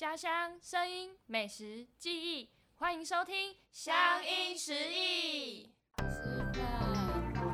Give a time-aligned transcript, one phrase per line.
[0.00, 5.70] 家乡声音、美食、记忆，欢迎收听《乡音食忆》。
[6.08, 6.64] 吃饭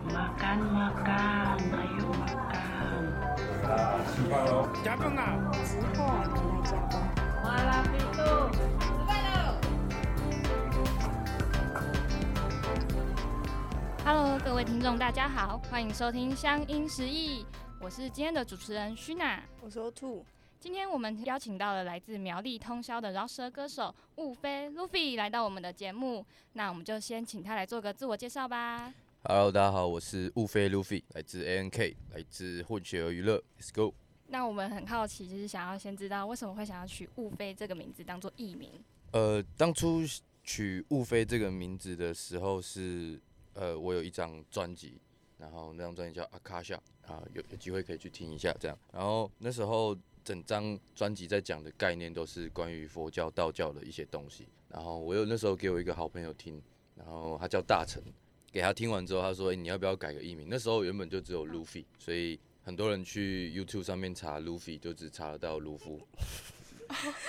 [0.06, 3.02] ，Makan, makan, ayo makan.
[4.14, 4.70] 吃饭喽！
[4.84, 5.50] 加饭啊！
[5.64, 7.02] 之后啊，就来加工。
[7.42, 8.22] 麻辣皮肚。
[14.04, 17.42] Hello，各位听众，大家好，欢迎收听《乡音食忆》，
[17.80, 19.42] 我是今天的主持人虚娜。
[19.60, 20.24] 我说兔，
[20.66, 28.92] 今天我们邀请到了来自苗栗通宵的饶舌歌手雾飞 Luffy 来到我们的节目，那我们就先请他来做个自我介绍吧。
[29.22, 33.94] Hello，大家好，我是雾飞 Luffy，来自 ANK，来自混血儿娱乐，Let's go。
[34.26, 38.72] 那我们很好奇，就是想要先知道为什么会想要取雾飞这个名字当做艺名。
[39.12, 40.00] 呃，当初
[40.42, 43.20] 取雾飞这个名字的时候是，
[43.54, 45.00] 呃，我有一张专辑，
[45.38, 46.74] 然后那张专辑叫阿卡夏
[47.06, 48.76] 啊，有有机会可以去听一下这样。
[48.92, 54.48] 然后那时候整张专辑在讲的概念都是关于佛教、道教的一些东西。
[54.68, 56.60] 然后我有那时候给我一个好朋友听，
[56.96, 58.02] 然后他叫大成，
[58.50, 66.00] 给他听完之后，他说：“哎、你要不要改个艺名？”那时候原本就只有 Luffy，所以很多人去 YouTube 上面查 Luffy 就只查得到卢夫，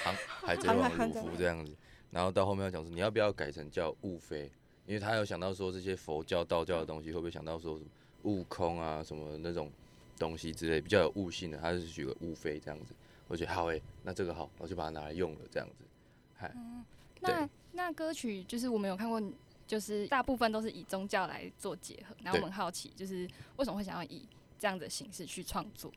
[0.03, 1.77] 航海贼王的卢夫这样子。
[2.09, 4.52] 然后到后面要讲说，你要不要改成叫悟飞？
[4.88, 7.89] 因为他有想到说这些佛教、道教的东西，会不会想到说什么
[8.23, 9.72] 悟空啊什么那种
[10.17, 12.93] 东西之类，比较有悟性的，他就是取个悟飞这样子。
[13.27, 15.83] 我觉得好诶、那这个好，我就把它拿来用了这样子。
[16.35, 16.53] 嗨，
[17.19, 19.21] 那对那歌曲就是我们有看过，
[19.65, 24.25] 就是大部分都是以宗教来做结合，然后我们很好奇，就是为什么会想要以
[24.57, 25.91] 这样的形式去创作？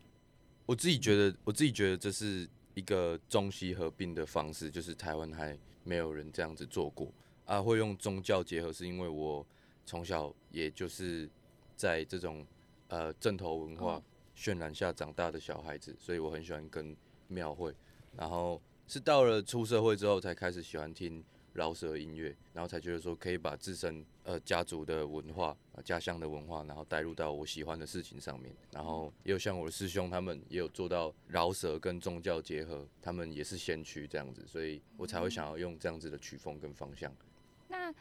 [0.67, 7.13] 我自己觉得，我自己觉得这是一个中西合并的方式，就是台湾还没有人这样子做过
[7.45, 7.63] 啊。
[7.63, 9.47] 会用宗教结合，是因为我
[9.87, 11.29] 从小也就是
[11.77, 12.47] 在这种
[12.89, 14.03] 呃正头文化哦
[14.41, 16.97] 渲染下长大的小孩子，所以我很喜欢跟
[17.29, 17.75] 庙会。
[18.17, 28.51] 然后是到了出社会之后，才开始喜欢听饶舌音乐，然后才觉得说可以把自身呃家族的文化、呃家乡的文化，然后带入到我喜欢的事情上面。
[28.73, 37.15] 然后也有像我的师兄他们也有做到饶舌跟宗教结合，他们也是先驱这样子，所以我才会想要用这样子的曲风跟方向。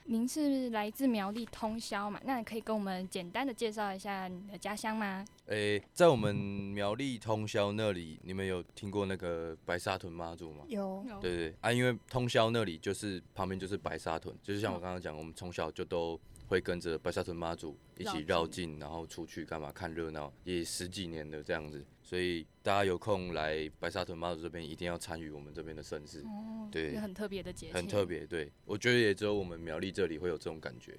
[0.06, 2.20] 那您是来自苗栗通宵嘛？
[2.26, 5.26] 那你可以跟我们简单的介绍一下你的家乡吗？
[5.48, 10.64] 诶、在我们苗栗通宵那里，你们有听过那个白沙屯妈祖吗？
[10.68, 28.06] 有对对对啊，因为通宵那里就是旁边就是白沙屯，就是像我刚刚讲，我们从小就都会跟着白沙屯妈祖一起绕境，然后出去干嘛看热闹，也十几年了这样子，所以大家有空来白沙屯妈祖这边，一定要参与我们这边的盛事，哦，对很特别的节气，很特。
[28.06, 28.26] 别。
[28.26, 30.98] 对我觉得也只有我们苗栗这里会有这种感觉。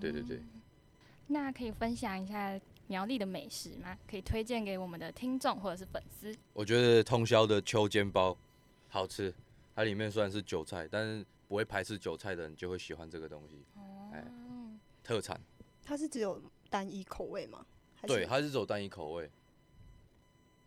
[0.00, 0.40] 对对对，
[1.26, 3.98] 那可以分享一下苗栗的美食吗？
[4.08, 6.32] 可以推荐给我们的听众或者是粉丝。
[6.52, 8.36] 我觉得通宵的秋煎包
[8.88, 9.34] 好吃，
[9.74, 13.64] 它里面虽然是韭菜，但是不会排斥韭菜的人就会喜欢这个东西，
[14.12, 14.41] 哎哦，
[15.02, 15.40] 特产。
[15.84, 16.40] 它是只有
[16.70, 17.66] 单一口味吗？
[17.96, 19.30] 还是对，它是只有单一口味，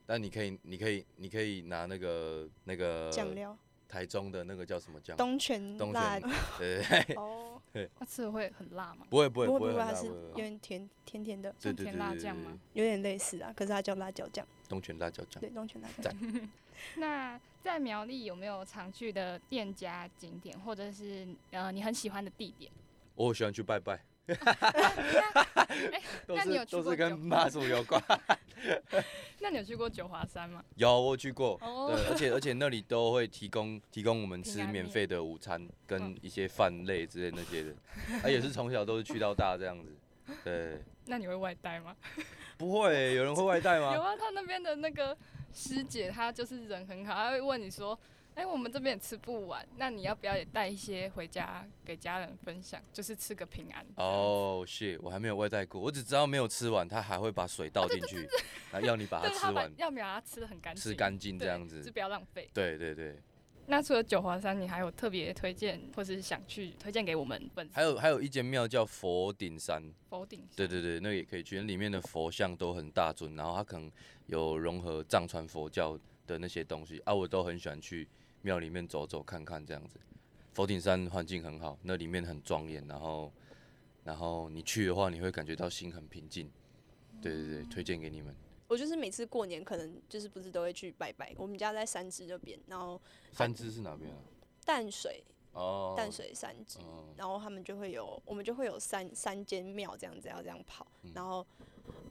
[0.05, 3.57] 但你可以，你可以，你可以拿那个那个酱料，
[3.87, 5.15] 台中的那个叫什么酱？
[5.17, 7.61] 东泉东辣泉，对对 对，哦，
[7.99, 9.05] 那吃了会很辣吗？
[9.09, 15.41] 不会不会不会不会，它是有点甜甜甜的，像甜辣酱吗，有点类似啊，可是它叫辣椒酱，东泉辣椒酱。
[15.41, 16.49] 对，东泉辣椒赞酱。
[16.97, 22.71] 那在苗栗有没有常去的店家景点，或者是呃你很喜欢的地点？
[23.15, 24.03] 我喜欢去拜拜，
[26.69, 28.01] 都是跟妈祖有关。
[29.39, 30.63] 那你有去过九华山吗？
[30.75, 37.75] 有我去过，哦对，而且而且那里都会提供提供我们吃免费的午餐跟嗯一些饭类之类那些的，
[38.23, 39.95] 啊也是从小都是去到大这样子。
[40.43, 41.95] 对，那你会外带吗？
[42.57, 44.01] 不会，有人会外带吗有？
[44.01, 45.15] 啊，他那边的那个
[45.53, 47.97] 师姐，她就是人很好，她会问你说
[48.35, 58.27] ：“哎、我们这边也吃不完，那你要不要也带一些回家给家人分享，就是吃个平安？”哦，哦，谢，我还没有外带过，我只知道没有吃完，他还会把水倒进去，
[58.71, 61.91] 然后要你把它吃完，要不要它吃的很干净，吃干净这样子就。
[61.91, 62.49] 不要浪费。
[62.53, 63.15] 对对对，
[63.67, 67.69] 那除了九华山，你还有特别推荐，或是想去推荐给我们本？
[67.71, 73.89] 还有还有一间庙叫佛顶山，佛顶山，对对对，那个也可以去，里面的佛像都很大尊，然后它可能
[74.25, 78.05] 有融合藏传佛教的那些东西啊，我都很喜欢去
[78.45, 79.99] 庙里面走走看看这样子。
[80.53, 83.33] 佛顶山环境很好，那里面很庄严，然后
[84.03, 86.49] 然后你去的话，你会感觉到心很平静。
[87.21, 88.33] 对对对，推荐给你们。
[88.67, 93.01] 我就是每次过年可能就是不是都会去拜拜，我们家在三芝这边，然后
[93.31, 94.17] 三芝是哪边啊？
[94.63, 101.45] 淡水哦，淡水三支，哦，然后他们就会有，我们就会有三三间庙这样子要这样跑，嗯然后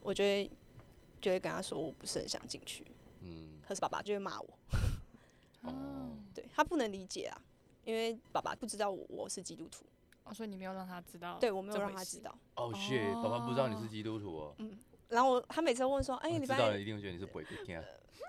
[0.02, 0.50] 我就会
[1.20, 2.84] 就会跟他说我不是很想进去，
[3.20, 4.48] 嗯，可是爸爸就会骂我，
[5.64, 7.40] 哦，对他不能理解啊，
[7.84, 9.84] 因为爸爸不知道我我是基督徒，
[10.24, 12.20] 哦，所以你没有让他知道，对我没有让他知。
[12.20, 12.34] 道。
[12.56, 14.54] 哦，谢，爸爸不知道你是基督徒哦。
[14.58, 17.80] 嗯然后我他每次都问说，哎、哦礼拜知道了一定会觉得你是鬼给听。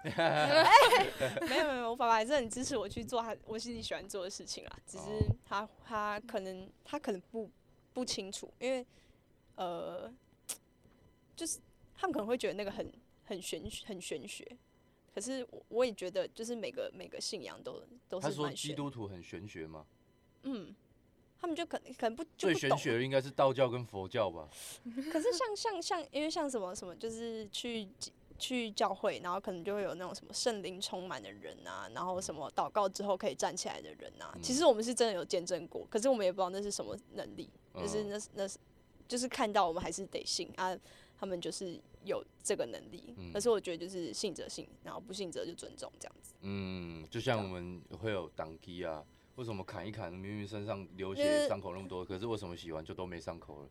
[1.47, 4.79] 没有没有，我爸爸还是很支持我去做他我自己喜欢做的事情啊。
[4.85, 7.49] 只是哦他他可能他可能不
[7.93, 8.85] 不清楚，因为
[9.55, 10.13] 呃，
[11.35, 11.59] 就是
[11.95, 12.91] 他们可能会觉得那个很
[13.23, 14.45] 很玄很玄学。
[15.15, 19.85] 可是我我也觉得，就是每个每个信仰都都他说基督徒很玄学吗？
[20.43, 20.75] 嗯，
[21.39, 22.53] 他们就可能可能不就最。
[22.53, 24.49] 玄学的应该是道教跟佛教吧？
[25.13, 27.87] 可是像像像，因为像什么什么，就是去
[28.37, 34.37] 去教会，然后可能就会有那种什么圣灵充满的人啊，然后什么祷告之后可以站起来的人啊。
[34.41, 38.59] 其嗯实我们是真的有见证过，可是我们也不知道那是什么能力，就是嗯那是那是
[39.07, 40.77] 就是看到我们还是得信啊。
[41.17, 46.33] 他们就是有这个能力，嗯可是我觉得就是信者信，然后不信者就尊重这样子。
[46.41, 49.03] 嗯，就像我们会有挡机啊，
[49.35, 53.69] 为什么砍一砍，明明身上流呃血伤口那么多，可是为什么洗完就都没伤口了？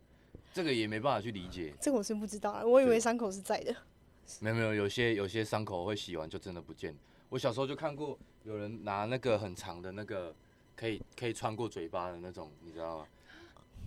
[0.52, 1.74] 这个也没办法去理解。
[1.80, 3.74] 这个我是不知道啊，我以为伤口是在的。
[4.40, 6.96] 没有没有，有些有些伤口会洗完就真的不见。
[7.28, 10.34] 我小时候就看过有人拿那个很长的那个
[10.74, 13.06] 可以可以穿过嘴巴的那种，你知道吗？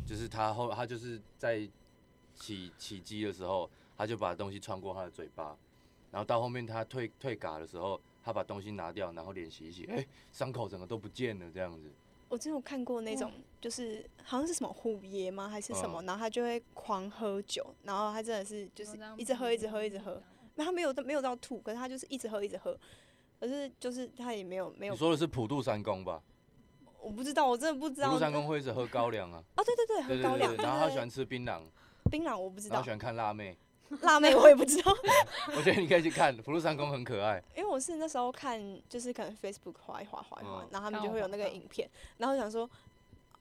[0.06, 1.68] 就是他后他就是在
[2.37, 5.57] 起起机的时候，他就把东西穿过他的嘴巴，
[6.11, 11.91] 然后到后面他退退嘎的时候，他把东西拿掉，然后脸洗一洗，哎、伤口整个都不见了，这样子。
[12.29, 13.31] 我之前有看过那种，
[13.61, 20.21] 就是好像是什么虎爷吗，还是什么，嗯然后他就会狂喝酒，然后他真的是就是一直喝，一直喝，一直喝。
[20.55, 22.77] 那他没有没有到吐，可是他就是一直喝，一直喝。
[23.39, 26.21] 可是就是他也没有没有你，说的是普渡三公吧？
[26.99, 28.09] 我不知道，我真的不知道。
[28.09, 31.61] 普渡三公会一直喝高粱啊，啊，对对对，喝高粱，然后他喜欢吃槟榔，
[32.09, 32.89] 槟榔，我不知道然后喜。
[32.89, 33.57] 欢看辣妹。
[34.01, 34.92] 辣妹 我也不知道，
[35.56, 37.42] 我觉得你可以去看福禄三公很可爱。
[37.56, 42.69] 因为我是那时候看，就是可能 Facebook 滑一滑滑一滑嗯，然后他们就会有那个影片，然后我想说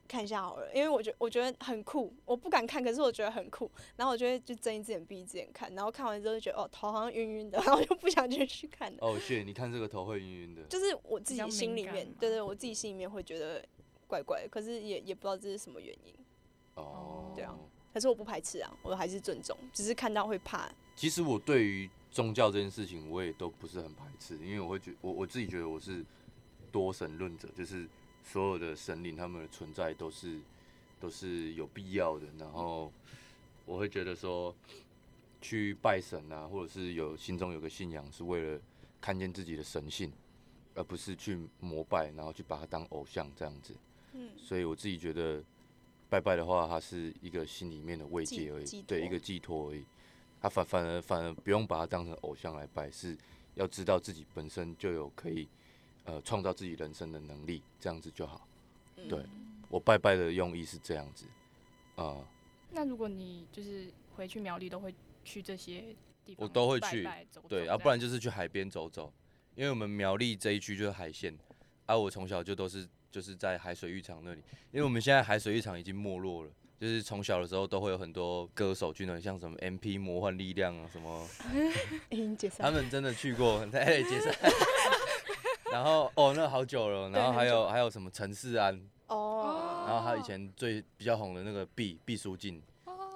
[0.07, 8.99] 看一下好了，因为我觉我觉得很酷，我不敢看，可是我觉得很酷，然后我就会就睁一只眼闭一只眼看，然后看完之后就觉得哦头好像晕晕的，然后就不想继续看了。
[9.01, 10.63] 哦，谢，你看这个头会晕晕的。
[10.69, 13.61] 就是我自比较己心里面对对，我自己心里面会觉得
[14.07, 16.15] 怪怪的，可是也也不知道这是什么原因。
[16.77, 17.53] 哦，对啊
[17.97, 20.71] 可是我不排斥啊，我还是尊重，只是看到会怕。
[20.95, 26.05] 其实我对于宗教这件事情，我也都不是很排斥，因为我会觉我我自己觉得我是
[26.71, 27.89] 多神论者，就是
[28.23, 30.39] 所有的神灵他们的存在都是
[31.01, 32.93] 都是有必要的，然后
[33.65, 34.55] 我会觉得说
[35.41, 38.61] 去拜神啊，或者是有心中有个信仰，是为了
[39.01, 40.13] 看见自己的神性，
[40.75, 43.75] 而不是去膜拜，然后去把它当偶像这样子。
[44.13, 45.43] 嗯，所以我自己觉得
[46.09, 49.85] 拜拜的话，它是一个心里面的慰藉而已，对，一个寄托而已。
[50.41, 53.17] 他反反而反而不用把它当成偶像来拜，是
[53.55, 55.49] 要知道自己本身就有可以
[56.05, 58.47] 呃创造自己人生的能力，这样子就好。
[58.97, 59.09] 嗯。
[59.09, 59.25] 对
[59.69, 61.27] 我拜拜的用意是这样子，
[61.97, 62.25] 啊、
[62.71, 64.95] 那如果你就是回去苗栗，都会
[65.25, 69.13] 去这些地方，我都会去拜拜走走对啊，不然就是去海边走走，
[69.57, 71.37] 因为我们苗栗这一区就是海线，
[71.87, 72.87] 啊，我从小就都是
[73.17, 76.51] 就是在海水浴场那里，因为我们现在海水浴场已经没落了。
[76.79, 81.27] 就是从小的时候都会有很多歌手去那里，像什么 MP 魔幻力量啊，什么
[82.11, 82.71] 已经解他。
[82.71, 84.35] 们真的去过，哎，解散。
[85.73, 87.09] 然后哦，那好久了。
[87.09, 92.63] 然后还有还有什么陈世安，哦，然后还有以前最比较红的那个毕毕书尽，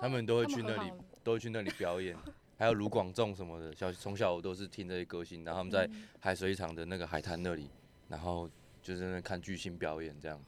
[0.01, 0.91] 他们都会去那里
[1.23, 2.17] 都会去那里表演。
[2.57, 5.87] 还有卢广仲什么的，小从小我都是听这些歌星，然后他们在
[6.19, 7.69] 海水场的那个海滩那里，
[8.09, 8.49] 然后
[8.97, 10.43] 就是看巨星表演这样。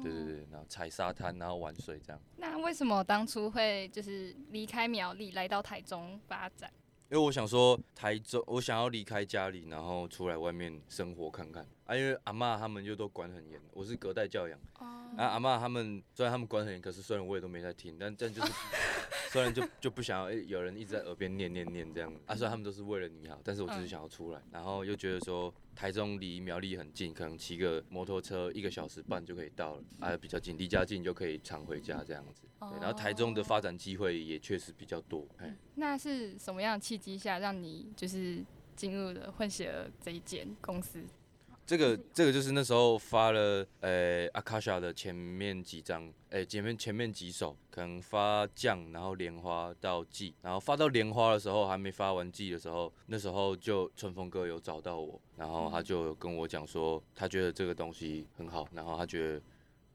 [0.00, 2.22] 对对对，然后踩沙滩，然后玩水这样。
[2.36, 6.70] 那为什么当初会就是离开苗栗来到台中发展？
[7.10, 11.96] 因为我想说，台中，我想要离开家里，然后出来外面生活看看啊。
[11.96, 14.56] 因为阿妈他们就都管很严，我是隔代教养。
[14.74, 18.52] 啊，阿妈他们虽然他们管很严，可是虽然我也都没在听，但但就是
[19.28, 22.12] 虽然就就不想要、诶有人一直在耳边念念念这样。
[22.26, 32.42] 啊，虽然他们都是为了你好，但是我只是嗯想要出来，然后又觉得说台中离苗栗很近，可能骑个摩托车一个小时半就可以到了，啊，比较近，离家近就可以常回家这样子。
[32.60, 35.54] 对，然后台中的发展机会也确实比较多，哎。
[35.76, 38.44] 那是什么样的契机下让你就是
[38.74, 41.04] 进入了混血儿这一间公司？
[41.68, 59.42] 这个这个就是那时候发了呃阿卡莎的前面几张，诶前面前面几首，可能发酱，然后莲花到季，然后发到莲花的时候还没发完季的时候，那时候就春风哥有找到我，然后他就跟我讲说，他觉得这个东西很好，然后他觉得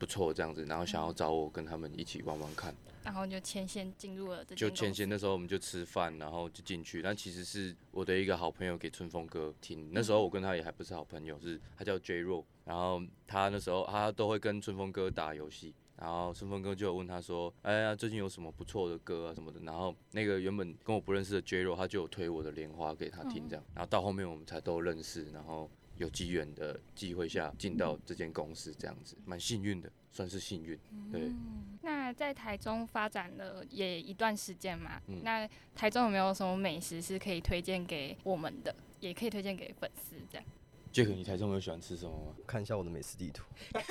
[0.03, 2.75] 不错这样子，然后想要找我跟他们一起玩玩看。
[3.05, 7.01] 然后就牵线进入了这间就前线那时候我们就吃饭，然后就进去。
[7.01, 15.73] 但其实是我的一个好朋友给春风哥听，那时候我跟他也还不是好朋友，是他叫 J Ro，然后他那时候他都会跟春风哥打游戏。
[15.95, 23.63] 然后春风哥就有问他说：“哎呀，最近有什么不错的歌啊什么的？”然后那个原本跟我不认识的 J Ro，他就有推我的莲花给他听，这样。
[23.73, 25.69] 然后到后面我们才都认识，然后
[26.03, 30.77] 有机缘的机会下进到这间公司，这样子蛮幸运的，算是幸运。
[31.09, 40.45] 对，嗯，那在台中发展了也一段时间嘛，嗯那台中有没有什么美食是可以推荐给我们的，也可以推荐给粉丝这样？
[40.91, 42.35] 杰克，你台中有喜欢吃什么吗？
[42.45, 43.45] 看一下我的美食地图。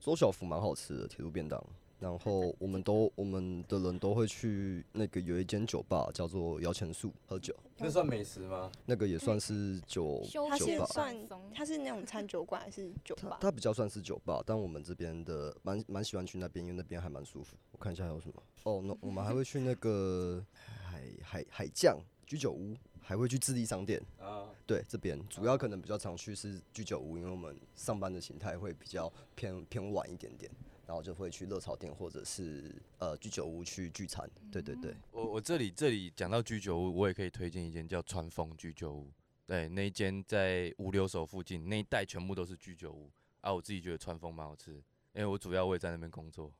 [0.00, 1.64] 周小福蛮好吃的铁路便当，
[2.04, 8.70] 然后我们都我们的人都会去那个有一间酒吧叫做摇钱树喝酒，那算美食吗？
[8.84, 10.86] 那个也算是酒它是酒吧。
[10.92, 13.38] 算它是那种餐酒馆还是酒吧？
[13.40, 17.56] 它比较算是酒吧，但我们这边的蛮蛮喜欢去那边，因为那边还蛮舒服。
[17.72, 18.34] 我看一下还有什么
[18.64, 20.44] 哦，那我们还会去那个
[20.84, 23.98] 海海海酱居酒屋，还会去智利商店。
[24.20, 30.50] 啊，对，这边主要可能比较常去是居酒屋，因为我们上班的形态会比较偏偏晚一点点，
[30.86, 34.28] 然后就会去热炒店或者是呃居酒屋去聚餐。
[34.50, 39.10] 对对对，我我这里这里讲到居酒屋，我也可以推荐一间叫川风居酒屋。
[39.46, 43.10] 对，那一间在五留守附近那一带全部都是居酒屋
[43.40, 43.52] 啊。
[43.52, 44.72] 我自己觉得川风蛮好吃，
[45.12, 46.52] 因为我主要我也在那边工作。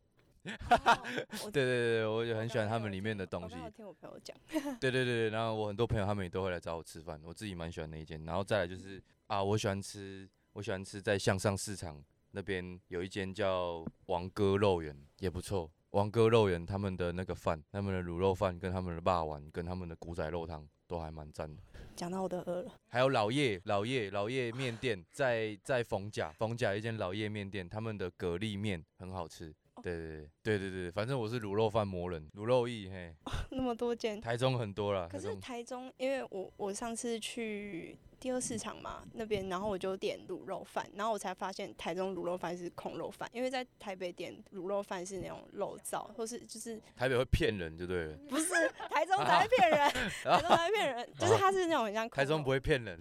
[1.43, 4.37] 我对对对，我也很喜欢他们里面的东西听我朋友讲，
[4.78, 8.23] 对对对对，然后我很多朋友他们也都会来找我吃饭，我自己蛮喜欢那一间。
[8.26, 12.04] 然后再来就是啊，我喜欢吃，我喜欢吃在向上市场
[12.35, 15.71] 那边有一间叫王哥肉圆，也不错。
[15.91, 21.62] 王哥肉圆他们的那个饭，他们的卤肉饭跟他们的霸王跟他们的古仔肉汤都还蛮赞的。
[21.95, 22.73] 讲到我的饿了。
[22.88, 29.55] 还有老叶老叶老叶面店在在逢甲逢甲一间老叶面店，他们的蛤蜊面很好吃。
[29.83, 33.14] 对对对对对对，反正我是卤肉饭魔人，卤肉意嘿，
[33.50, 35.07] 那么多间，台中很多啦。
[35.09, 48.04] 可是台中台中，因为我我上次去第二市场嘛那边，然后我就点卤肉饭，然后我才发现台中卤肉饭是空肉饭，因为在台北点卤肉饭是那种肉燥，或是就是台北会骗人对不对？
[48.07, 48.16] 了。
[48.31, 48.47] 不是
[48.88, 49.90] 台中才会骗人，
[50.25, 52.99] 台中才会骗人， 就是它是那种很像台中不会骗人，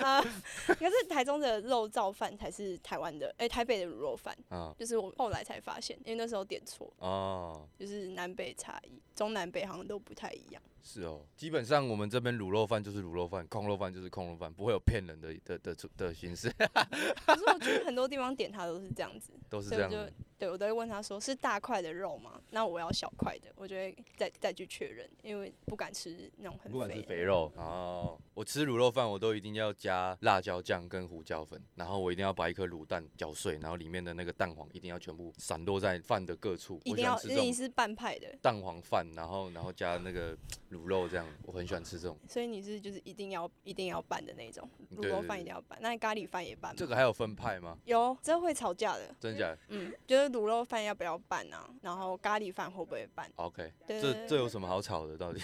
[0.00, 0.22] 啊，
[0.66, 4.74] 可是台中的肉燥饭才是台湾的，哎、台北的卤肉饭，啊。
[4.78, 10.62] 就是我后来才发现，因为那时候点错，哦，就是南北差异，中南北好像都不太一样。
[10.88, 16.48] 是哦，基本上我们这边卤肉饭就是卤肉饭，空肉饭就是空肉饭，不会有骗人的的的的的形式，
[17.26, 20.12] 可是我觉得很多地方点它都是这样子，都是这样的。
[20.38, 22.40] 对我都会问他说是大块的肉吗？
[22.50, 36.80] 那我要小块的，我就会再再去确认，因为不敢吃那种很不管是肥肉哦，我吃卤肉饭我都一定要加辣椒酱跟胡椒粉，然后我一定要把一颗卤蛋搅碎，然后里面的那个蛋黄一定要全部散落在饭的各处。
[36.84, 40.36] 一定要喜欢吃这种你是半派的，蛋黄饭，然后然后加那个
[40.70, 42.18] 卤肉这样，我很喜欢吃这种。
[42.28, 46.76] 所以你是就是一定要一定要拌的那种，卤对肉饭一定要拌，那咖喱饭也拌吗？
[46.76, 47.78] 这个还有分派吗？
[47.84, 49.14] 有，这会吵架的。
[49.18, 51.68] 真假的嗯，就是卤肉饭要不要拌啊？
[51.82, 55.16] 然后咖喱饭会不会拌？？OK，对这这有什么好吵的？
[55.16, 55.40] 到底？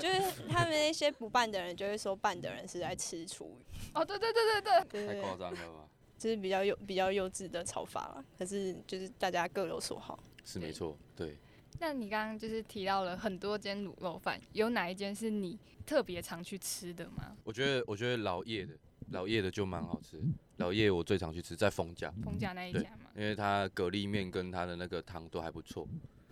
[0.00, 5.88] 就是他们那些不拌的人就会说拌的人是在吃厨余，哦，对对对对对，对对对，太夸张了吧？
[6.18, 8.24] 就是比较幼比较幼稚的炒法了。
[8.38, 10.18] 可是就是大家各有所好。
[10.44, 11.36] 是没错，对。
[11.78, 17.36] 那你刚刚就是提到了很多间卤肉饭，有哪一间是你特别常去吃的吗？
[17.44, 18.72] 我觉得我觉得老叶的
[19.10, 20.20] 老叶的就蛮好吃，
[20.56, 23.10] 老叶我最常去吃，在丰家，丰家那一对家嘛？
[23.14, 25.86] 因为它蛤蜊面跟它的那个汤都还不错。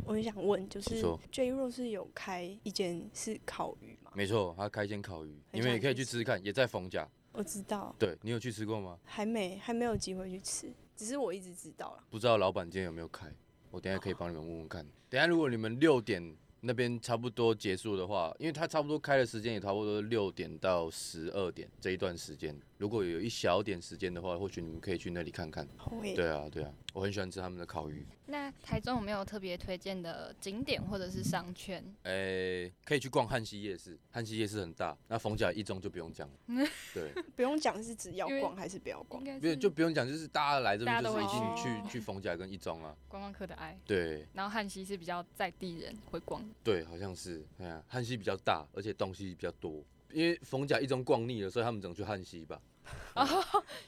[0.05, 4.11] 我很想问，就是 J 肉是有开一间是烤鱼吗？
[4.15, 7.09] 没错，他开一间烤鱼，很你们也可以去去吃吃看，也在丰家。
[7.33, 8.99] 我知道，对你有去吃过吗？
[9.05, 12.05] 还没还没有机会去吃，只是我一直知道了。
[12.11, 13.33] 不知道老板今天有没有开，
[13.71, 14.85] 我等一下可以帮你们问问看。
[15.09, 25.67] 等一下如果你们六点那边差不多结束的话，因为它差不多开的时间也差不多六点到十二点这一段时间，如果有一小点时间的话，或许你们可以去那里看看。
[26.15, 28.07] 对啊，对啊，我很喜欢吃他们的烤鱼。
[28.27, 31.85] 那台中有没有特别推荐的景点或者是商圈？
[32.05, 36.67] 诶、可以去逛汉西夜市，汉西夜市很大，那逢甲一中就不用讲了。
[36.95, 39.27] 对，不用讲是指要逛还是不要逛应。
[39.27, 42.97] 该不是是就不用讲，就是大家来这边就是一起去去去逢甲跟一中啊。
[43.09, 43.79] 观光客的爱。
[43.85, 47.45] 对然后汉西是比较在地人会逛的，对，好像是。
[47.59, 49.83] 哎呀，汉西比较大，而且东西比较多。
[50.13, 52.61] 因为逢甲一中逛腻了，所以他们只能去汉西吧。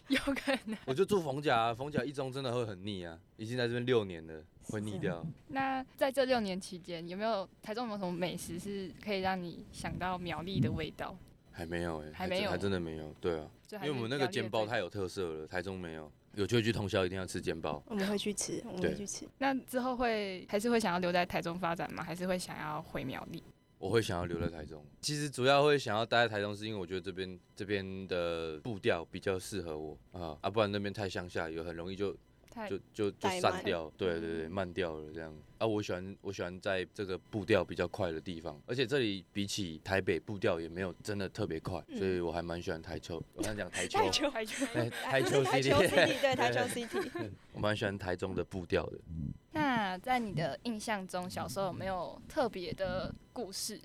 [0.09, 0.77] 有可能。
[0.85, 5.25] 我就住逢甲、啊，逢甲一中真的会很腻啊，已经在这边六年了，会腻掉。
[5.49, 11.17] 那在这六年期间，有没有台中有没有什么美食是可以让你想到苗栗的味道？
[11.53, 13.15] 还没有哎、还没有真还真的没有。
[13.21, 16.11] 对啊，因为我们那个煎包太有特色了，台中没有。
[16.37, 17.83] 有机会去通宵一定要吃煎包。
[17.87, 19.27] 我们会去吃，我们会去吃。
[19.39, 22.05] 那之后会还是会想要留在台中发展吗？
[22.05, 23.43] 还是会想要回苗栗？
[23.79, 32.19] 我会想要留在台中，其实主要会想要待在台中，是因为我觉得这边这边的步调比较适合我啊啊，不然那边太乡下，有很容易就太
[32.69, 35.67] 就就就慢散掉，对对对，慢掉了这样啊。
[35.67, 43.23] 我喜欢我喜欢在这个步调比较快的地方，而且这里比起台北步调也没有真的特别快，所以我还蛮喜欢台球。
[43.35, 44.67] 我刚才讲台 球，台球，台球。
[44.75, 47.11] 哎台秋台 CD，球 CD，对，台球 CD。
[47.53, 48.99] 我蛮喜欢台中的步调的。
[49.53, 53.81] 那在你的印象中，小时候有没有特别的故事？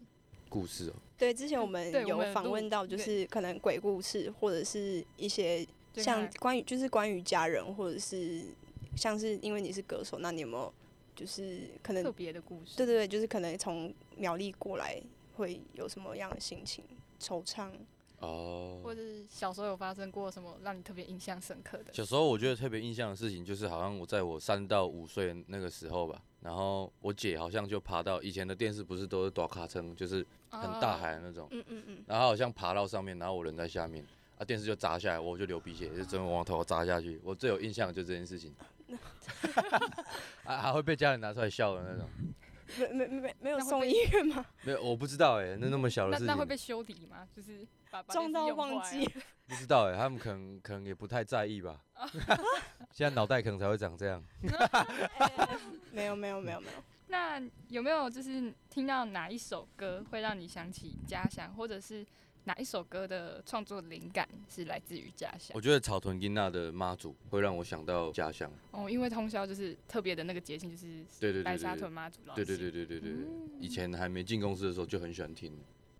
[0.49, 8.43] 故事哦，对，之前我们有访问到，就是可能鬼故事，或者是一些就像关于就是关于家人，或者是
[8.95, 10.73] 像是因为你是歌手，那你有没有
[11.15, 12.77] 就是可能特别的故事？
[12.77, 15.01] 对对对，就是可能从苗栗过来
[15.35, 16.83] 会有什么样的心情
[17.19, 17.69] 惆怅？
[18.19, 21.91] 哦或，者是小时候有发生过什么让你特别印象深刻的？
[21.91, 34.05] 小时候我觉得特别印象的事情，就是好像我在我三到五岁那个时候吧，然后我姐好像就爬到以前的电视不是都是短卡称，就是很大海的那种，嗯嗯嗯，然后好像爬到上面，然后我人在下面，
[34.37, 37.19] 啊电视就砸下来，我就流鼻血，就整个往头砸下去。
[37.23, 38.53] 我最有印象的就这件事情，
[40.45, 42.09] 啊还会被家人拿出来笑的那种。
[42.79, 44.45] 没没没没没有那会被送医院吗？
[44.63, 47.27] 没有，我不知道哎、那那么小的事情，那那会被修理吗？
[47.35, 51.81] 就是把把撞到电视用忘记坏啊， 不知道哎、他们可能可能也不太在意吧。
[52.91, 54.23] 现在脑袋可能才会长这样。
[55.91, 56.83] 没有没有没有没有。
[57.07, 62.05] 那有没有就是听到哪一首歌会让你想起家乡，或者是
[62.45, 65.61] 哪一首歌的创作灵感是来自于家乡我？
[65.61, 68.51] 觉得草屯金娜的妈祖会让我想到家乡。
[68.71, 75.55] 哦，因为通宵就是特别的那个节庆，就是对对对白沙对屯妈祖老对对戏对对对对对，嗯以前还没进公司的时候就很喜欢听。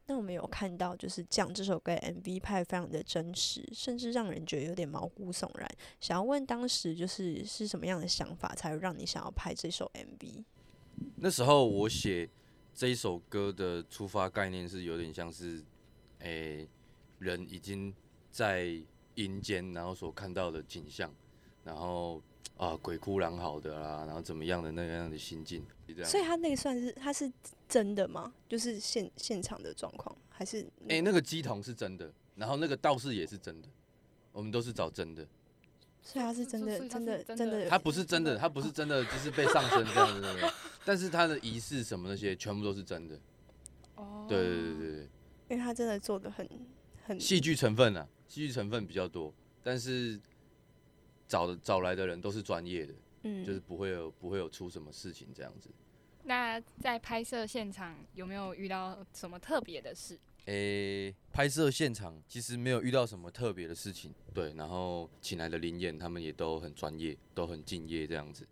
[0.08, 5.70] 那我们有看到，就是《讲》这首歌 MV 拍得非常的真实，甚至让人觉得有点毛骨悚然。
[6.02, 10.44] 想要问当时就是是什么样的想法，才会让你想要拍这首 MV？
[11.18, 12.28] 那时候我写
[12.74, 15.64] 这一首歌的出发概念是有点像是，
[16.22, 16.68] 诶、
[17.20, 17.94] 人已经
[18.32, 18.74] 在
[19.16, 21.14] 阴间，然后所看到的景象，
[21.64, 22.22] 然后
[22.58, 26.10] 啊鬼哭狼嚎的啦，然后怎么样的那样的心境，这样。
[26.10, 27.32] 所以他那个算是他是
[27.68, 28.34] 真的吗？
[28.48, 33.68] 就是现现场的状况，还是诶、那个鸡童是真的，然后那个道士也是真的，
[34.32, 35.28] 我们都是找真的。
[36.04, 40.54] 所以他是真的真的的真的，他不是真的，他不是真的，就是被上身这样子的，
[40.84, 43.20] 但是他的仪式什么那些全部都是真的。
[43.98, 45.10] 哦，对对对对对。
[45.52, 46.48] 因为他真的做的很
[47.06, 50.18] 很戏剧成分啊，戏剧成分比较多，但是
[51.28, 55.70] 找的找来的人都是专业的，嗯，就是不会有不会有出什么事情这样子。
[56.24, 60.18] 那在拍摄现场有没有遇到什么特别的事？
[60.46, 68.48] 诶、拍摄现场其实没有遇到什么特别的事情，对，然后请来的灵演他们也都很专业，都很敬业这样子。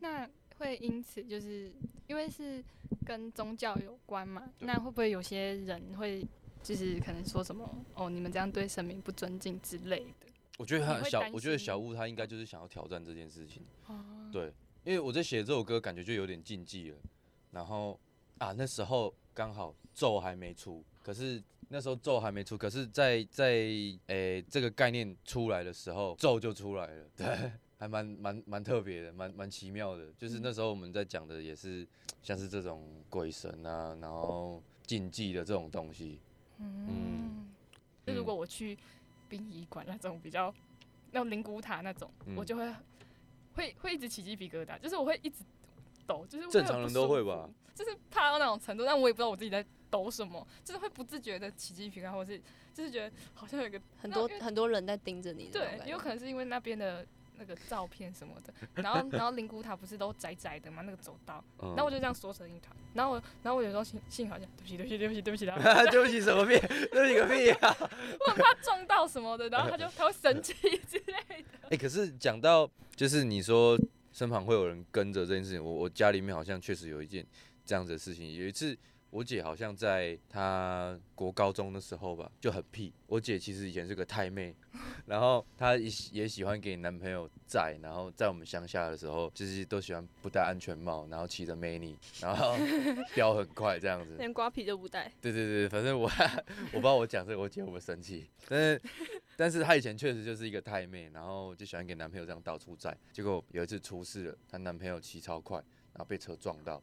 [0.00, 1.72] 那会因此就是
[2.08, 2.62] 因为是
[3.06, 4.52] 跟宗教有关嘛？
[4.60, 6.24] 那会不会有些人会
[6.62, 10.26] 就是可能说什么哦，你们这样对神明不尊敬之类的？
[10.58, 13.96] 我觉得他小我觉得小雾他应该就是想要挑战这件事情，哦，
[14.30, 14.52] 对，
[14.84, 16.96] 因为我在写这首歌感觉就有点禁忌了，
[17.50, 17.98] 然后
[18.38, 23.64] 啊那时候刚好咒还没出，可是那时候咒还没出，可是在在
[24.06, 31.88] 诶、这个概念出来的时候，咒就出来了， 对，还蛮蛮蛮特别的，蛮蛮奇妙的，就是那时候我们在讲的也是
[32.22, 36.20] 像是这种鬼神啊，然后禁忌的这种东西，
[36.88, 37.46] 嗯，
[38.06, 38.78] 就如果我去
[39.28, 40.54] 殡仪馆那种比较
[41.10, 42.36] 那种灵骨塔那种，嗯。
[42.36, 42.74] 我就会
[43.54, 45.44] 会会一直起鸡皮疙瘩，就是我会一直
[46.06, 52.40] 抖，就是会正常人都会吧，就是怕到那种程度，但我也不知道我自己在抖什么，就是会不自觉的起鸡皮疙瘩，或是
[52.72, 57.06] 就是觉得好像有一个很多很多人在盯着你对，有可能是因为那边的
[57.38, 66.58] 那个照片什么的，然后 然后灵骨塔不是都窄窄的嘛，那个走道，嗯然后我就这样缩成一团，然后我然后我有时候幸幸好像对不起对不起对不起对不起，然后对不起什么屁，
[66.90, 67.76] 对不起个屁啊！
[67.80, 70.54] 我很怕撞到什么的，然后他就他会生气
[70.88, 71.68] 之类的。
[71.70, 73.78] 哎、可是讲到就是你说
[74.12, 77.26] 身旁会有人跟着这件事情，我我家里面好像确实有一件
[77.64, 78.34] 这样子的事情。
[78.34, 78.76] 有一次，
[79.12, 82.90] 我姐好像在她国高中的时候吧，就很屁。
[83.06, 84.54] 我姐其实以前是个太妹，
[85.04, 92.56] 然后她也喜也喜欢给男朋友载，然后在我们乡下的时候，就是都喜欢不戴安全帽，然后骑着 mini，然后
[93.14, 94.16] 飙很快这样子。
[94.16, 95.12] 连瓜皮都不戴。
[95.20, 96.10] 对对对，反正我
[96.72, 98.82] 我不知道我讲这个我姐会不会生气，但是
[99.36, 105.58] 但是她以前确实就是一个太妹，然后就喜欢给男朋友这样到处载，结果有一次出事了，她男朋友骑超快，
[105.92, 106.82] 然后被车撞到，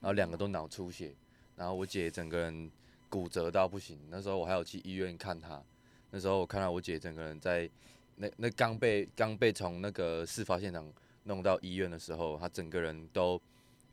[0.00, 1.14] 然后两个都脑出血，
[1.60, 2.70] 然后我姐整个人
[3.10, 5.62] 骨折到不行，那时候我还有去医院看她，
[6.10, 7.68] 那时候我看到我姐整个人在
[8.16, 10.90] 那那刚被刚被从那个事发现场
[11.24, 13.38] 弄到医院的时候，她整个人都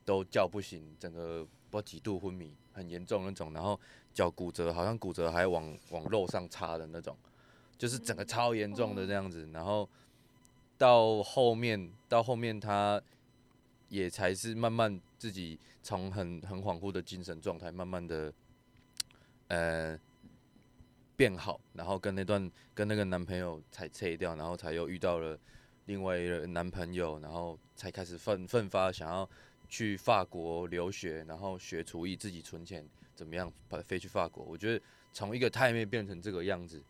[0.05, 3.77] 都叫不醒，整个不知道几度昏迷，很严重那种，然后
[4.13, 7.17] 脚骨折，好像骨折还往往肉上插的那种，
[7.77, 9.89] 就是整个超严重的这样子，然后
[10.77, 13.01] 到后面到后面她
[13.89, 18.33] 也才是慢慢自己从很很恍惚的精神状态，慢慢的
[19.47, 19.99] 呃
[21.15, 25.37] 变好，然后跟那段跟那个男朋友才拆掉，然后才又遇到了
[25.85, 29.27] 另外一个男朋友，然后才开始奋奋发想要
[29.67, 34.43] 去法国留学，然后学厨艺，自己存钱，怎么样把飞去法国？
[34.43, 36.83] 我觉得从一个太妹变成这个样子，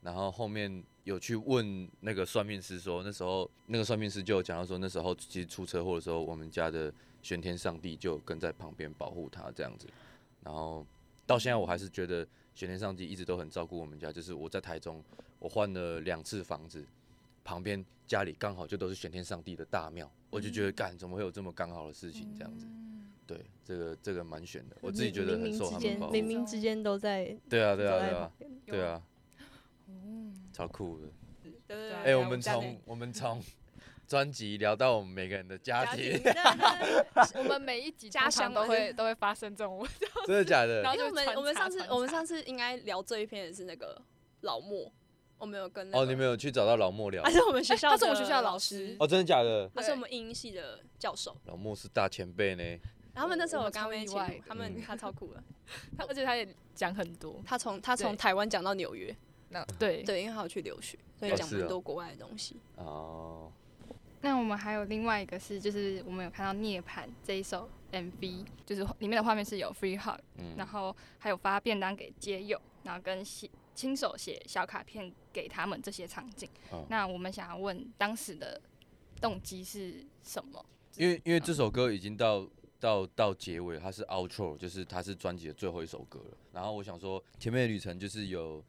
[0.00, 6.92] 然后后面有去问那个算命师说，那时候那个算命师就讲到说，那时候其实出车祸的时候，我们家的
[7.22, 9.86] 玄天上帝就跟在旁边保护他这样子，
[10.42, 10.84] 然后
[11.26, 15.02] 到现在我还是觉得玄天上帝一直都很照顾我们家，就是我在台中，
[15.38, 16.84] 我换了两次房子，
[17.44, 22.66] 旁边家里刚好就都是玄天上帝的大庙，我就觉得干怎么会有这么刚好的事情这样子？
[23.24, 26.40] 对，这个这个蛮悬的，我自己觉得很受他们保护间冥。
[26.40, 28.32] 冥之间都在对啊，对啊，对啊，
[28.66, 29.02] 对啊，
[29.86, 31.06] 嗯，超酷的。
[31.42, 33.40] 对对哎、对我们从我们从
[34.12, 36.20] 专辑聊到我们每个人的家家庭。
[37.36, 39.78] 我们每一集家乡都会都会发生这种。
[39.78, 40.82] 问题，真的假的？
[40.82, 40.92] 然？
[40.92, 43.98] 后我们我们上次我们上次应该聊这一篇的是那个
[44.42, 44.92] 老莫，
[45.38, 47.30] 我们有跟那哦，你们有去找到老莫聊他？
[47.30, 48.94] 是我们学校， 他是我们学校的老师。
[49.00, 49.66] 哦，真的假的？
[49.74, 51.34] 他是我们英音系的教授。
[51.46, 52.62] 老莫是大前辈呢。
[53.14, 54.82] 然后他们那时候我们有跟他们一起超意外，他们嗯。
[54.86, 55.42] 他超酷了。
[55.96, 59.16] 他而且他也讲很多，他从他从台湾讲到纽约，
[59.48, 60.02] 那对。
[60.02, 61.58] 对，因为他有去留学，所以讲哦是哦。
[61.60, 62.60] 蛮多国外的东西。
[62.76, 63.50] 哦，
[64.22, 76.48] 那我们还有另外一个是，就是我们有看到《涅槃》这一首 MV，就是里面的画面是有 free hug，嗯然后还有发便当给街友，然后跟写亲手写小卡片给他们这些场景。
[76.70, 78.60] 哦那我们想要问当时的
[79.20, 80.64] 动机是什么？
[80.96, 86.36] 因为因为这首歌已经到到到结尾，它是 outro，就是它是专辑的最后一首歌了。
[86.52, 88.62] 然后我想说，前面的旅程就是有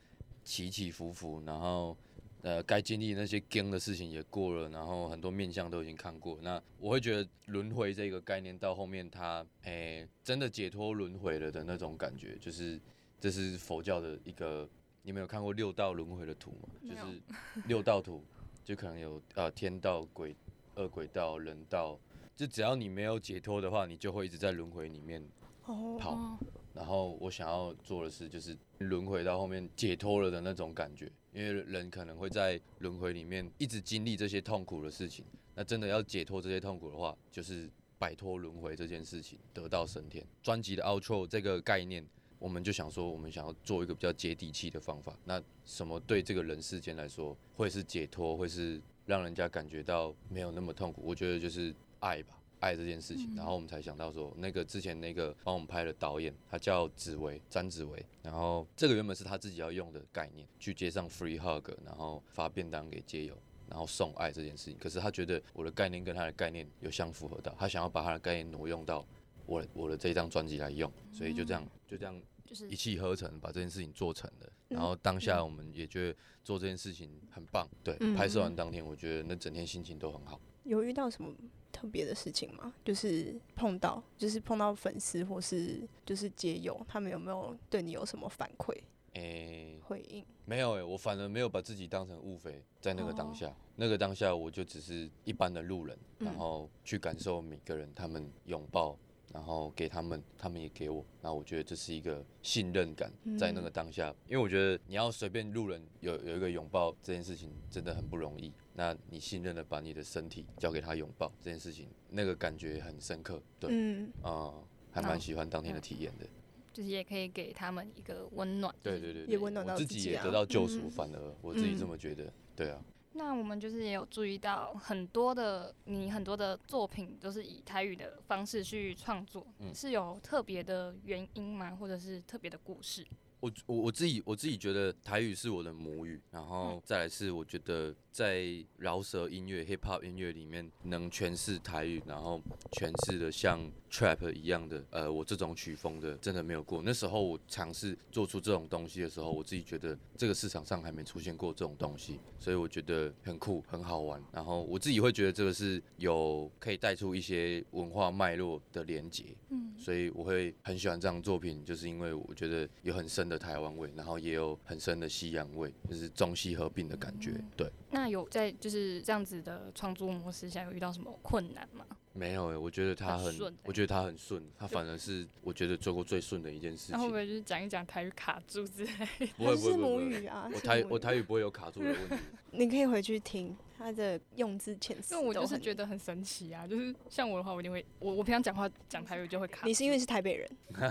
[0.44, 1.96] 起起伏伏，然后
[2.44, 6.38] 呃该经历那些惊的事情也过了，然后很多面相都已经看过。
[6.44, 12.80] 那我会觉得轮回这个概念到后面它，诶真的解脱轮回了的那种感觉，就是
[13.20, 14.70] 这是佛教的一个。
[15.06, 16.70] 你们有看过六道轮回的图吗？
[16.82, 17.22] 就是
[17.68, 18.24] 六道图，
[18.64, 20.34] 就可能有呃天道、鬼、
[20.76, 22.00] 恶鬼道、人道，
[22.34, 25.22] 就只要你没有解脱的话，你就会一直在轮回里面
[25.66, 26.40] 哦跑。
[26.74, 35.26] 然后我想要做的事，就是轮回到后面解脱了的那种感觉，因为人可能会在轮回里面一直经历这些痛苦的事情。
[35.56, 40.26] 那真的要解脱这些痛苦的话，就是摆脱轮回这件事情，得到升天。
[40.42, 42.06] 专辑的 outro 这个概念，
[42.40, 45.18] 我们就想说，我们想要做一个比较接地气的方法。
[45.26, 51.02] 那什么对这个人世间来说会是解脱，会是让人家感觉到没有那么痛苦？
[51.06, 52.38] 我觉得就是爱吧。
[52.64, 64.78] 爱这件事情，然后我们才想到说，那个之前那个帮我们拍的导演，他叫紫薇，詹紫薇，然后这个原本是他自己要用的概念，去接上 free hug，然后发便当给街友，然后送爱这件事情。
[64.80, 69.06] 可是他觉得我的概念跟他的概念有相符合到，他想要把他的概念挪用到
[69.46, 74.50] 我我的这张专辑来用，所以就这样就这样就是一气呵成把这件事情做成了。
[74.70, 80.40] 然后当下我们也觉得做这件事情很棒，对，嗯拍摄完当天，我觉得那整天心情都很好。
[80.64, 81.34] 有遇到什么
[81.72, 82.74] 特别的事情吗？
[82.84, 88.76] 就是碰到，就是碰到粉丝或是就是街友，他们有没有对你有什么反馈
[89.14, 90.26] 诶、回应？
[90.46, 98.98] 没有诶、我反而没有把自己当成物飞，在那个当哦下，那个当下我就只是一般的路人，嗯然后去感受每个人他们拥抱，
[99.32, 114.54] 然后给他们，他们也给我，然后我觉得这是一个信任感，在那个当下，因为我觉得你要随便路人有有一个拥抱这件事情真的很不容易，那你信任的把你的身体交给他拥抱这件事情，那个感觉很深刻，对，嗯，啊、
[114.92, 116.26] 还蛮喜欢当天的体验的。
[116.74, 118.74] 就是也可以给他们一个温暖。
[118.82, 122.34] 对对对也，温暖到自自己啊己也得到救赎，嗯反而我自己这嗯么觉得。
[122.56, 131.76] 对啊，那我们就是也有注意到很多的你很多的作品都是以台语的方式去创作，嗯是有特别的原因吗？
[131.76, 133.06] 或者是特别的故事？
[133.44, 138.46] 我我我自己我自己觉得台语是我的母语，然后再来是我觉得在
[138.78, 146.82] 饶舌音乐、hip hop 音乐里面能诠释台语，然后诠释的像 trap 一样的，呃，我这种曲风的真的没有过。
[146.84, 154.20] 那时候我尝试做出这种东西的时候，我自己觉得这个市场上还没出现过这种东西，所以我觉得很酷，很好玩。
[154.32, 167.40] 然后我自己会觉得这个是有可以带出一些文化脉络的连接，嗯，所以我会很喜欢这样作品，就是因为我觉得有很深的台湾味，然后也有很深的西洋味，就是中西合并的感觉。
[167.56, 171.86] 对，那有在就是这样子的创作模式下有遇到什么困难吗？
[172.16, 176.96] 没有诶、我觉得他很，很欸我觉得他很顺，他反而是我觉得做过最顺的一件事情。
[176.96, 179.28] 那会不会就是讲一讲台语卡住之类的？
[179.36, 182.16] 不会它是母不会不会不会语啊，我台我台语不会有卡住的问题。
[182.52, 189.66] 你可以回去听他的用字遣词，因为我就是觉得很神奇啊，就是像我的话，我一定会，我我平常讲话讲台语就会卡。
[189.66, 190.48] 你是因为是台北人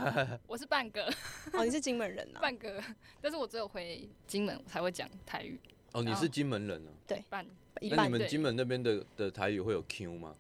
[0.48, 1.04] 我是半个
[1.52, 2.40] 哦，你是金门人啊？
[2.40, 2.82] 半个，
[3.20, 5.56] 但是我只有回金门我才会讲台语，
[5.92, 6.90] 哦，你是金门人啊？
[7.30, 7.46] 半
[7.80, 10.35] 一半那你们金门那边的的台语会有 Q 吗？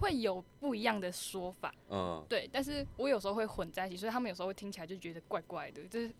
[0.00, 6.10] 会有不一样的说法，嗯，对，但是我有时候会混在一起，所以他们有时候会听起来就觉得怪怪的，就是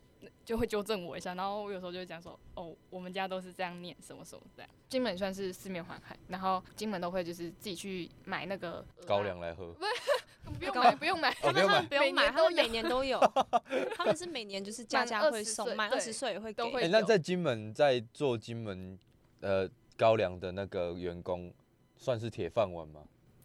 [0.45, 4.69] 就会纠正我一下，然后我有时候就会讲说，哦，我们家都是这样念，什么什么这样。
[4.87, 9.75] 金门算是四面环海，然后金门都会就是自己去买那个高粱来喝。
[10.59, 13.19] 不用买，不用买，哦不用买不用买，他们每每年都有，
[13.95, 18.97] 他们是每年就是家家会送，满二十岁也会都会那在金门在做金门
[19.39, 21.53] 呃高粱的那个员工，
[21.95, 23.01] 算是铁饭碗吗？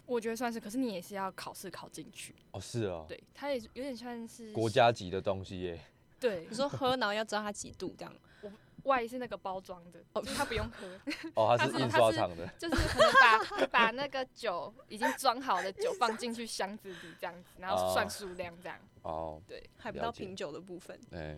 [0.07, 5.81] 我觉得算是，可是你也是要考试考进去，哦，是哦，对，它也有点像是国家级的东西耶。
[6.19, 8.15] 对 你，说喝，然后要知道它几度这样。
[8.43, 8.51] 我
[8.85, 10.87] 外是那个包装的，就是它不用喝，
[11.35, 12.47] 哦，它它是印刷厂的。
[12.57, 18.79] 就是可能把 把那个酒已经装好的酒放进去箱子里这样子，然后算数量这样。
[19.03, 21.37] 哦，对还不到品酒的部分，哎、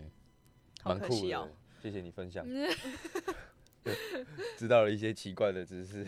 [0.82, 1.48] 好蛮酷的可惜哦。。
[1.80, 2.44] 谢谢你分享，
[4.56, 6.06] 知道了一些奇怪的知识。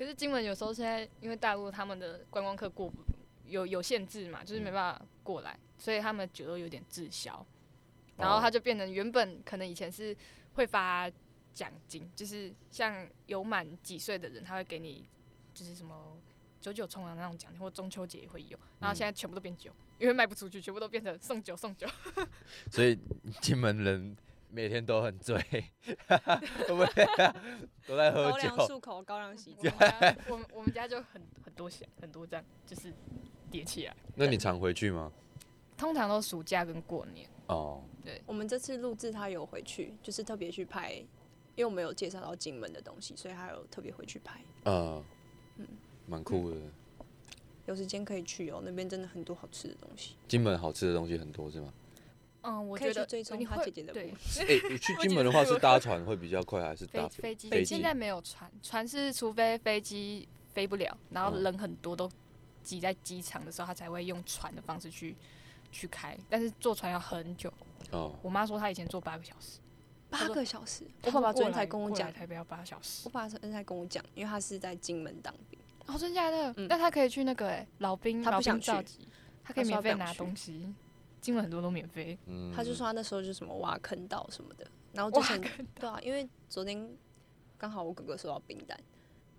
[0.00, 2.96] 可是金门有时候现在因为大陆他们的观光客过不
[3.44, 7.44] 有有限制嘛，就是没办法过来，所以他们酒都有点滞销，
[8.16, 10.16] 然后他就变成原本可能以前是
[10.54, 11.10] 会发
[11.52, 15.06] 奖金，就是像有满几岁的人，他会给你
[15.52, 16.18] 就是什么
[16.62, 21.86] 九九冲啊那种奖金，或中秋节也会有，然后现在全部都变酒，因为卖不出去，全部都变成送酒送酒。
[22.72, 22.98] 所以
[23.42, 24.16] 金门人
[24.52, 25.36] 每天都很醉，
[26.06, 26.86] 会不会
[27.86, 28.56] 都在喝高粱？
[28.58, 32.92] 漱口，高粱洗我们家我们我们家就很很多箱很多这样，就是
[33.50, 35.12] 叠起来，那你常回去吗？
[35.76, 37.28] 通常都暑假跟过年。
[37.46, 40.92] 哦，对我们这次录制他有回去，就是特别去拍，
[41.54, 44.40] 因为我们有介绍到金门的东西，所以他有特别回去拍。
[44.64, 45.02] 呃，
[45.56, 45.66] 嗯
[46.06, 46.56] 蛮酷的。
[47.66, 50.16] 有时间可以去哦，那边真的很多好吃的东西。
[50.26, 51.72] 金门好吃的东西很多是吗？
[52.42, 57.74] 嗯，我可以觉得去追踪你会他姐姐的对部 哎、去金门的话是搭船会比较快，还是搭飞飞机飞机？
[57.74, 62.10] 现在没有船，船是除非飞机飞不了，然后嗯人很多都
[62.62, 65.14] 挤在机场的时候，他才会用船的方式去
[65.70, 66.16] 去开。
[66.28, 67.52] 但是坐船要很久，
[67.90, 69.58] 哦，我妈说她以前坐八个小时，
[70.08, 73.10] 八个小时，我爸爸昨天才跟我讲过来，台北要八小时我。
[73.10, 76.52] 爸昨天才跟我讲，因为他是在金门当兵，哦，真假的？
[76.56, 79.08] 嗯但他可以去那个哎、老兵老他不想去兵召集，
[79.44, 80.72] 他可以免费拿东西，
[81.20, 82.18] 金门很多都免费。
[82.26, 86.88] 嗯他就说他那时候就什么挖坑道什么的，然后之挖前对啊，因为昨天
[87.58, 88.78] 刚好我哥哥收到冰单，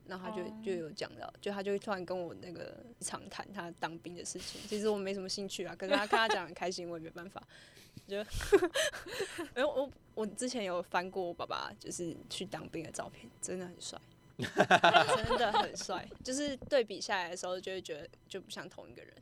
[0.08, 7.42] 然后他就、哦就有讲到，就他就突然跟我那个常谈他当兵的事情，其实我没什么兴趣啊，可是他看他讲很开心，我也没办法，
[8.08, 14.00] 就，因为我我之前有翻过我爸爸就是去当兵的照片，真的很帅。
[14.42, 19.14] 真的很帅，就是对比下来的时候，就会觉得就不像同一个人。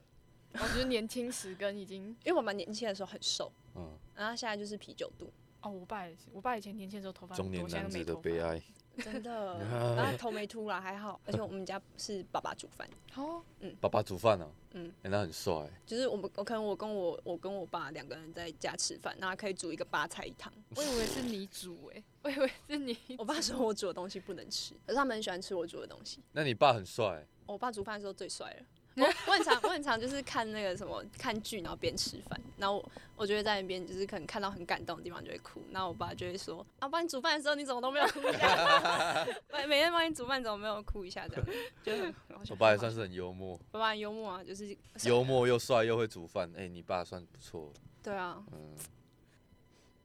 [0.54, 5.32] 我觉得年轻时跟已经 因为我爸年轻的时候很瘦，嗯，然后现在就是啤酒肚，
[5.62, 8.04] 哦，我爸也是，我爸以前年轻的时候头发中年男子。
[8.04, 8.62] 的悲哀。
[9.02, 9.58] 真的，
[9.96, 11.22] 然后头没秃了，还好。
[11.26, 12.86] 而且我们家是爸爸煮饭，
[13.16, 15.54] 哦，嗯爸爸煮饭哦，嗯嗯，那很帅。
[15.86, 20.52] 就是我们我可能我跟我我跟我爸两个人在家吃饭，然后可以煮一个八菜一汤。
[20.76, 22.98] 我以为是你煮哎、我以为是你。
[23.18, 26.22] 我爸说我煮的东西不能吃，可是他们很喜欢吃我煮的东西。
[26.34, 28.66] 那你爸很帅，我爸煮饭的时候最帅了。
[29.00, 41.46] 我我很常我很常就是看那个什么看剧，然后边吃饭，然后我我就会在那边就是可能看到很感动的地方就会哭，然后我爸就会说啊，帮你煮饭的时候你怎么都没有哭一下， 每每天帮你煮饭怎么没有哭一下这样，
[41.84, 46.52] 就很很好笑我爸也算是很幽默，我爸很幽默啊，就是幽默又帅又会煮饭。
[46.56, 48.76] 哎、你爸算不错，对啊，嗯，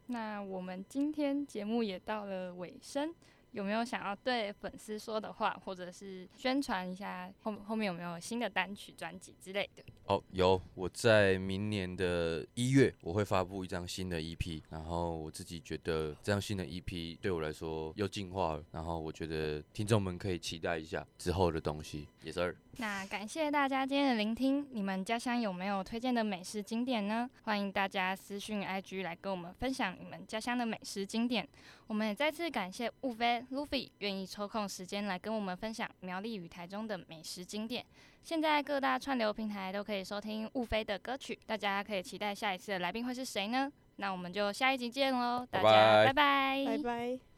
[0.07, 3.15] 那我们今天节目也到了尾声，
[3.55, 9.85] 有没有想要对粉丝说的话，或者是宣传一下后后面有没有新的单曲、专辑之类的？
[10.07, 22.07] 哦，有，我在明年的一月我会发布一张新的 EP，然后我自己觉得这张新的 EP 对我来说又进化了，然后我觉得听众们可以期待一下之后的东西。
[22.23, 22.55] 也是。
[22.77, 27.31] 那感谢大家今天的聆听，你们家乡有没有推荐的美食景点呢？
[27.45, 31.49] 欢迎大家私讯 IG 来跟我们分享你们家乡的美食景点。
[31.87, 37.87] 我们也再次感谢雾飞 Luffy 愿意抽空时间来跟我们分享苗栗与台中的美食景点。
[38.25, 43.71] 现在各大串流平台都可以收听雾飞的歌曲，大家可以期待下一次的来宾会是谁呢？
[43.97, 47.34] 那我们就下一集见喽，大家拜拜拜拜拜拜。